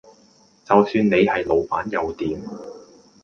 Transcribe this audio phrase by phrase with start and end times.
[0.65, 2.41] 就算你係老闆又點